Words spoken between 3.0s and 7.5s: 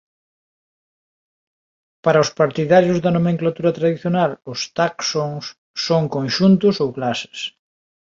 da nomenclatura tradicional os taxons son conxuntos ou clases.